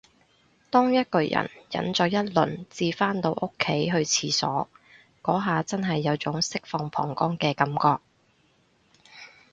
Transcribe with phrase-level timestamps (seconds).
[0.71, 4.67] 當一個人忍咗一輪至返到屋企去廁所，
[5.21, 8.01] 嗰下真係有種解放膀胱嘅感覺